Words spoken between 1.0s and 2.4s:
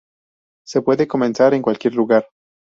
comenzar en cualquier lugar.